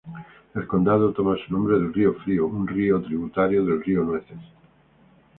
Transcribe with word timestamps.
El 0.55 0.65
condado 0.65 1.13
toma 1.13 1.37
su 1.45 1.53
nombre 1.53 1.77
del 1.77 1.93
río 1.93 2.15
Frío, 2.23 2.47
un 2.47 2.65
río 2.67 3.03
tributario 3.03 3.63
del 3.63 3.83
río 3.83 4.01
Nueces. 4.03 4.39